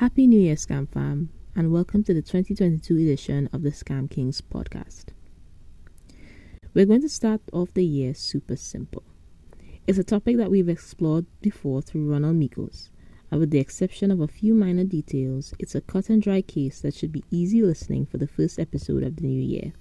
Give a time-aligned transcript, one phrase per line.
[0.00, 4.42] Happy New Year, Scam Fam, and welcome to the 2022 edition of the Scam Kings
[4.42, 5.06] podcast.
[6.74, 9.04] We're going to start off the year super simple.
[9.86, 12.90] It's a topic that we've explored before through Ronald Mikos,
[13.30, 16.82] and with the exception of a few minor details, it's a cut and dry case
[16.82, 19.72] that should be easy listening for the first episode of the new year.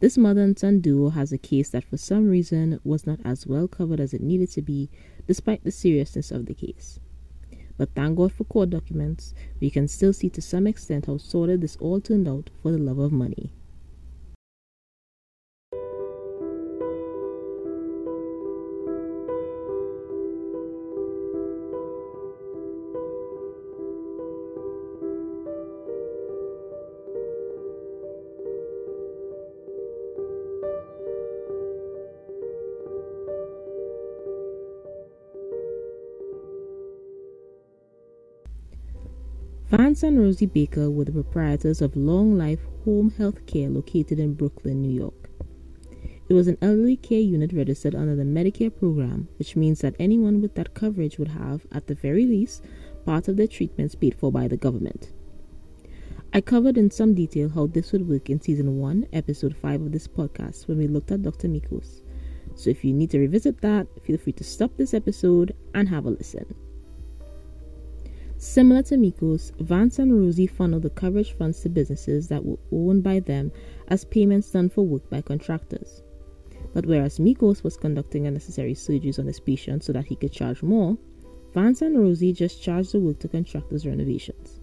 [0.00, 3.46] This mother and son duo has a case that for some reason was not as
[3.46, 4.90] well covered as it needed to be,
[5.28, 6.98] despite the seriousness of the case.
[7.76, 11.60] But thank God for court documents, we can still see to some extent how sordid
[11.60, 13.52] this all turned out for the love of money.
[39.68, 44.34] Vance and Rosie Baker were the proprietors of Long Life Home Health Care located in
[44.34, 45.28] Brooklyn, New York.
[46.28, 50.40] It was an elderly care unit registered under the Medicare program, which means that anyone
[50.40, 52.62] with that coverage would have, at the very least,
[53.04, 55.10] part of their treatments paid for by the government.
[56.32, 59.90] I covered in some detail how this would work in season 1, episode 5 of
[59.90, 61.48] this podcast when we looked at Dr.
[61.48, 62.02] Mikos.
[62.54, 66.06] So if you need to revisit that, feel free to stop this episode and have
[66.06, 66.54] a listen.
[68.38, 73.02] Similar to Mikos, Vance and Rosie funneled the coverage funds to businesses that were owned
[73.02, 73.50] by them
[73.88, 76.02] as payments done for work by contractors.
[76.74, 80.62] But whereas Mikos was conducting unnecessary surgeries on his patients so that he could charge
[80.62, 80.98] more,
[81.54, 84.60] Vance and Rosie just charged the work to contractors' renovations.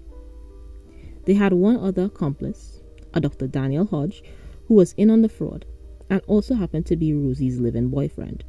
[1.26, 2.82] They had one other accomplice,
[3.16, 3.48] a Dr.
[3.48, 4.24] Daniel Hodge,
[4.68, 5.66] who was in on the fraud
[6.10, 8.44] and also happened to be Rosie's living boyfriend.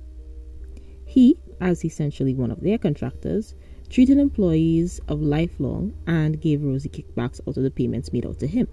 [1.06, 3.54] He, as essentially one of their contractors,
[3.94, 8.46] treated employees of Lifelong and gave Rosie kickbacks out of the payments made out to
[8.48, 8.66] him.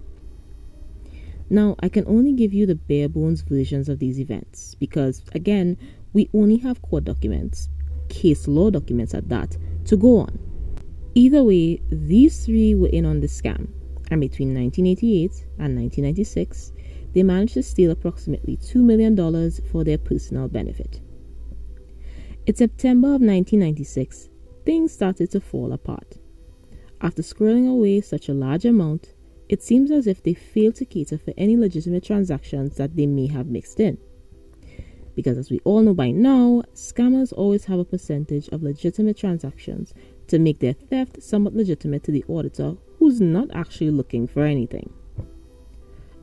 [1.48, 5.76] Now, I can only give you the bare bones versions of these events because, again,
[6.12, 7.68] we only have court documents,
[8.08, 10.40] case law documents at that, to go on.
[11.14, 13.68] Either way, these three were in on the scam,
[14.10, 15.30] and between 1988
[15.60, 16.72] and 1996,
[17.12, 19.16] they managed to steal approximately $2 million
[19.70, 21.00] for their personal benefit.
[22.44, 24.30] In September of 1996,
[24.64, 26.18] things started to fall apart.
[27.00, 29.14] After squirreling away such a large amount,
[29.48, 33.26] it seems as if they failed to cater for any legitimate transactions that they may
[33.26, 33.98] have mixed in.
[35.14, 39.92] Because as we all know by now, scammers always have a percentage of legitimate transactions
[40.28, 44.90] to make their theft somewhat legitimate to the auditor who's not actually looking for anything.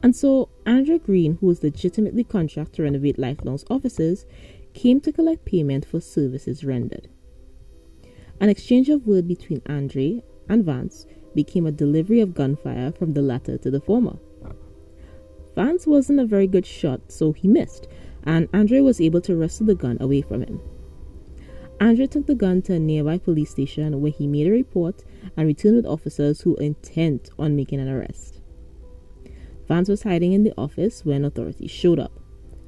[0.02, 4.26] And so, Andre Green, who was legitimately contracted to renovate Lifelong's offices,
[4.74, 7.10] came to collect payment for services rendered.
[8.42, 11.06] An exchange of words between Andre and Vance
[11.36, 14.18] became a delivery of gunfire from the latter to the former.
[15.56, 17.88] Vance wasn't a very good shot, so he missed,
[18.24, 20.62] and Andre was able to wrestle the gun away from him.
[21.82, 25.04] Andre took the gun to a nearby police station where he made a report
[25.38, 28.42] and returned with officers who were intent on making an arrest.
[29.68, 32.12] Vance was hiding in the office when authorities showed up.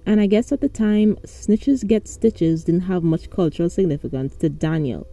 [0.06, 4.50] And I guess at the time, snitches get stitches didn't have much cultural significance to
[4.50, 5.08] Daniel,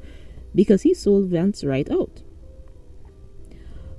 [0.55, 2.23] because he sold Vance right out.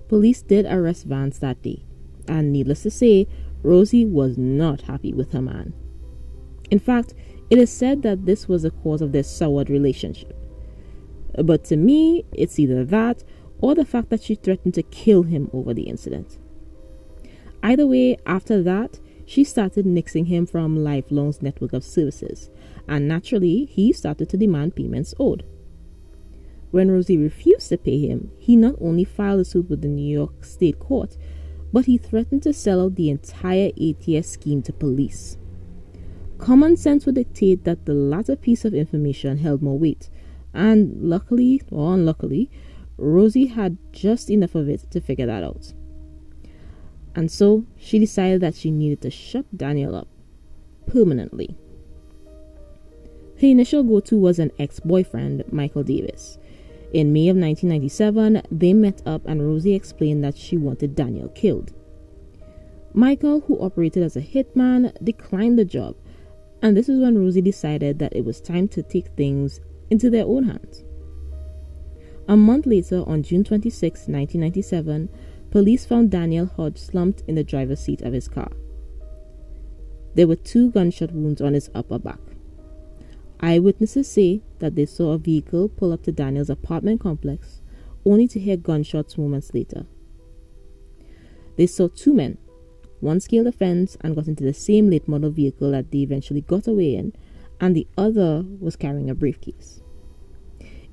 [0.08, 1.84] Police did arrest Vance that day,
[2.28, 3.28] and needless to say,
[3.62, 5.74] Rosie was not happy with her man.
[6.72, 7.14] In fact,
[7.50, 10.36] it is said that this was the cause of their soured relationship.
[11.44, 13.24] But to me, it's either that
[13.60, 16.38] or the fact that she threatened to kill him over the incident.
[17.62, 22.50] Either way, after that, she started nixing him from Lifelong's network of services,
[22.88, 25.44] and naturally, he started to demand payments owed.
[26.72, 30.08] When Rosie refused to pay him, he not only filed a suit with the New
[30.08, 31.18] York State Court,
[31.74, 35.38] but he threatened to sell out the entire ATS scheme to police.
[36.38, 40.10] Common sense would dictate that the latter piece of information held more weight,
[40.54, 42.50] and luckily or unluckily,
[42.98, 45.74] Rosie had just enough of it to figure that out.
[47.16, 50.08] And so she decided that she needed to shut Daniel up
[50.86, 51.58] permanently.
[53.42, 56.38] Her initial go to was an ex boyfriend, Michael Davis.
[56.92, 61.72] In May of 1997, they met up and Rosie explained that she wanted Daniel killed.
[62.94, 65.96] Michael, who operated as a hitman, declined the job,
[66.62, 69.60] and this is when Rosie decided that it was time to take things
[69.92, 70.84] into their own hands.
[72.28, 75.10] A month later, on June 26, 1997,
[75.52, 78.52] police found Daniel Hodge slumped in the driver's seat of his car.
[80.16, 82.20] There were two gunshot wounds on his upper back.
[83.42, 87.62] Eyewitnesses say that they saw a vehicle pull up to Daniel's apartment complex,
[88.06, 89.86] only to hear gunshots moments later.
[91.58, 92.38] They saw two men.
[93.00, 96.42] One scaled a fence and got into the same late model vehicle that they eventually
[96.42, 97.14] got away in,
[97.62, 99.82] and the other was carrying a briefcase.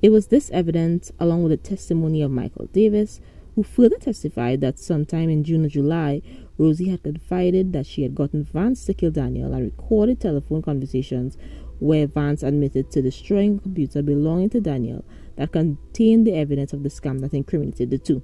[0.03, 3.21] It was this evidence, along with the testimony of Michael Davis,
[3.57, 6.21] who further testified that sometime in June or July,
[6.59, 11.39] Rosie had confided that she had gotten Vance to kill Daniel and recorded telephone conversations
[11.79, 15.05] where Vance admitted to destroying a computer belonging to Daniel
[15.37, 18.23] that contained the evidence of the scam that incriminated the two.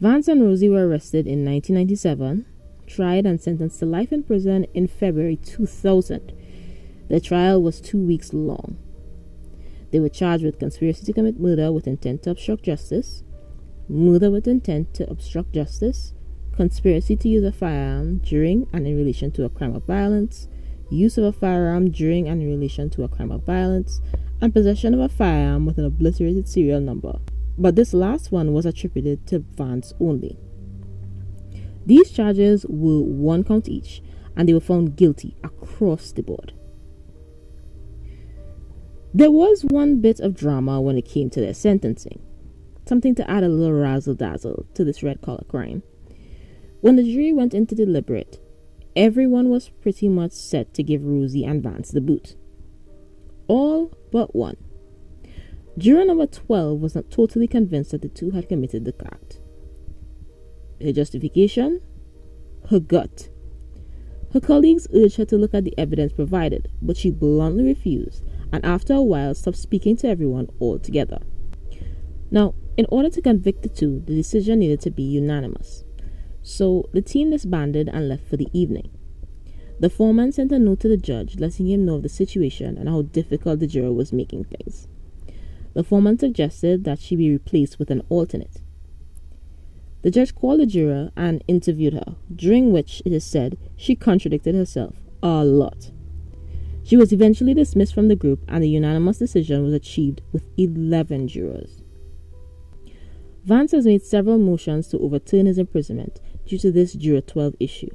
[0.00, 2.44] Vance and Rosie were arrested in 1997,
[2.86, 6.32] tried and sentenced to life in prison in February 2000.
[7.08, 8.76] The trial was two weeks long.
[9.92, 13.22] They were charged with conspiracy to commit murder with intent to obstruct justice,
[13.88, 16.12] murder with intent to obstruct justice,
[16.54, 20.48] conspiracy to use a firearm during and in relation to a crime of violence,
[20.90, 24.00] use of a firearm during and in relation to a crime of violence,
[24.40, 27.18] and possession of a firearm with an obliterated serial number
[27.58, 30.38] but this last one was attributed to Vance only.
[31.86, 34.02] These charges were one count each,
[34.36, 36.52] and they were found guilty across the board.
[39.14, 42.20] There was one bit of drama when it came to their sentencing,
[42.86, 45.82] something to add a little razzle dazzle to this red collar crime.
[46.82, 48.38] When the jury went in to deliberate,
[48.96, 52.34] everyone was pretty much set to give Rosie and Vance the boot.
[53.46, 54.56] All but one.
[55.78, 59.40] Juror number 12 was not totally convinced that the two had committed the act.
[60.82, 61.82] Her justification?
[62.70, 63.28] Her gut.
[64.32, 68.64] Her colleagues urged her to look at the evidence provided, but she bluntly refused and
[68.64, 71.18] after a while stopped speaking to everyone altogether.
[72.30, 75.84] Now, in order to convict the two, the decision needed to be unanimous.
[76.48, 78.88] So the team disbanded and left for the evening.
[79.80, 82.88] The foreman sent a note to the judge letting him know of the situation and
[82.88, 84.86] how difficult the juror was making things.
[85.74, 88.62] The foreman suggested that she be replaced with an alternate.
[90.02, 94.54] The judge called the juror and interviewed her, during which it is said she contradicted
[94.54, 94.94] herself
[95.24, 95.90] a lot.
[96.84, 101.26] She was eventually dismissed from the group, and a unanimous decision was achieved with 11
[101.26, 101.82] jurors.
[103.44, 107.90] Vance has made several motions to overturn his imprisonment due to this Juror 12 issue.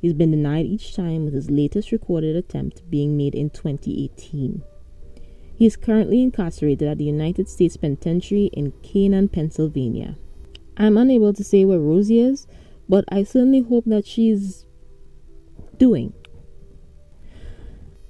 [0.00, 4.62] He's been denied each time, with his latest recorded attempt being made in 2018.
[5.56, 10.16] He is currently incarcerated at the United States Penitentiary in Canaan, Pennsylvania.
[10.76, 12.46] I'm unable to say where Rosie is,
[12.88, 14.66] but I certainly hope that she's
[15.78, 16.12] doing.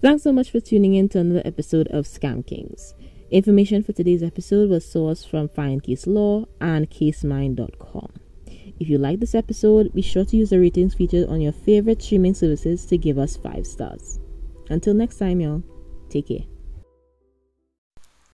[0.03, 2.95] Thanks so much for tuning in to another episode of Scam Kings.
[3.31, 8.26] Information for today's episode was sourced from Find Case Law and CaseMine.com.
[8.79, 12.03] If you like this episode, be sure to use the ratings feature on your favorite
[12.03, 14.21] streaming services to give us five stars.
[14.69, 15.63] Until next time, y'all,
[16.11, 16.56] take care.